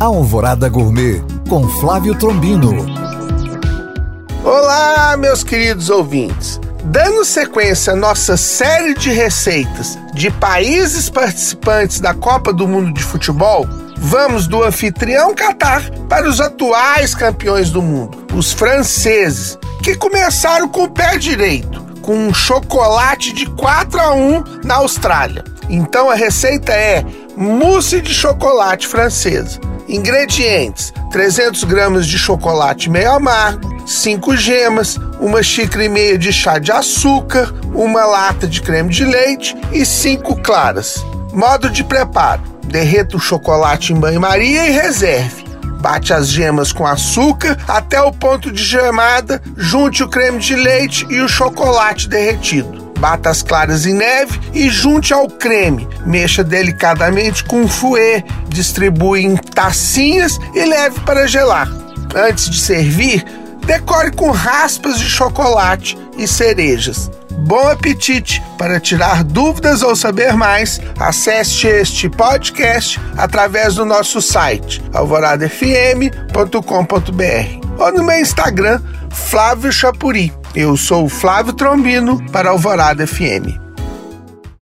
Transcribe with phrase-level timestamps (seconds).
[0.00, 2.86] Alvorada Gourmet com Flávio Trombino.
[4.42, 6.58] Olá, meus queridos ouvintes.
[6.84, 13.02] Dando sequência à nossa série de receitas de países participantes da Copa do Mundo de
[13.02, 13.68] Futebol,
[13.98, 20.84] vamos do anfitrião Catar para os atuais campeões do mundo, os franceses, que começaram com
[20.84, 25.44] o pé direito, com um chocolate de 4 a 1 na Austrália.
[25.68, 27.04] Então a receita é
[27.36, 29.60] mousse de chocolate francesa.
[29.90, 36.58] Ingredientes: 300 gramas de chocolate meio amargo, 5 gemas, uma xícara e meia de chá
[36.58, 41.04] de açúcar, uma lata de creme de leite e 5 claras.
[41.32, 45.44] Modo de preparo: derreta o chocolate em banho-maria e reserve.
[45.80, 51.06] Bate as gemas com açúcar até o ponto de gemada, junte o creme de leite
[51.10, 52.89] e o chocolate derretido.
[53.00, 55.88] Bata as claras em neve e junte ao creme.
[56.04, 61.66] Mexa delicadamente com fouet, distribui em tacinhas e leve para gelar.
[62.14, 63.24] Antes de servir,
[63.64, 67.10] decore com raspas de chocolate e cerejas.
[67.30, 68.42] Bom apetite!
[68.58, 77.92] Para tirar dúvidas ou saber mais, acesse este podcast através do nosso site alvoradafm.com.br ou
[77.92, 80.39] no meu Instagram, Flávio Chapuri.
[80.54, 83.69] Eu sou o Flávio Trombino para Alvorada FM.